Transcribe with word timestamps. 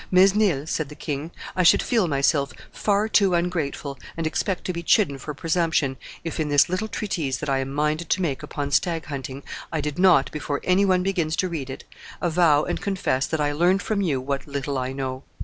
"Mesnil," 0.11 0.65
said 0.67 0.89
the 0.89 0.95
king, 0.95 1.29
"I 1.55 1.61
should 1.61 1.83
feel 1.83 2.07
myself 2.07 2.53
far 2.71 3.07
too 3.07 3.35
ungrateful, 3.35 3.99
and 4.17 4.25
expect 4.25 4.65
to 4.65 4.73
be 4.73 4.81
chidden 4.81 5.19
for 5.19 5.35
presumption, 5.35 5.95
if, 6.23 6.39
in 6.39 6.49
this 6.49 6.67
little 6.69 6.87
treatise 6.87 7.37
that 7.37 7.49
I 7.51 7.59
am 7.59 7.71
minded 7.71 8.09
to 8.09 8.21
make 8.23 8.41
upon 8.41 8.71
stag 8.71 9.05
hunting, 9.05 9.43
I 9.71 9.79
did 9.79 9.99
not, 9.99 10.31
before 10.31 10.59
any 10.63 10.85
one 10.85 11.03
begins 11.03 11.35
to 11.35 11.49
read 11.49 11.69
it, 11.69 11.83
avow 12.19 12.63
and 12.63 12.81
confess 12.81 13.27
that 13.27 13.39
I 13.39 13.51
learnt 13.51 13.83
from 13.83 14.01
you 14.01 14.19
what 14.19 14.47
little 14.47 14.79
I 14.79 14.91
know. 14.91 15.21